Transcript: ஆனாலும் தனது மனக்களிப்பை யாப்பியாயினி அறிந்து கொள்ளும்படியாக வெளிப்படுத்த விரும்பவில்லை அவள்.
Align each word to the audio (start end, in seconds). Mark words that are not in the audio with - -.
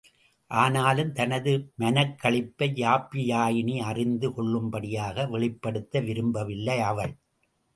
ஆனாலும் 0.51 1.11
தனது 1.11 1.51
மனக்களிப்பை 1.79 2.67
யாப்பியாயினி 2.81 3.75
அறிந்து 3.81 4.33
கொள்ளும்படியாக 4.33 5.27
வெளிப்படுத்த 5.27 5.99
விரும்பவில்லை 5.99 6.79
அவள். 6.79 7.13